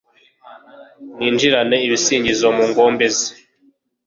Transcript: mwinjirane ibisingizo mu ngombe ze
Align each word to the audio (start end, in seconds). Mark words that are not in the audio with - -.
mwinjirane 1.13 1.75
ibisingizo 1.87 2.47
mu 2.55 2.63
ngombe 2.69 3.07
ze 3.15 3.27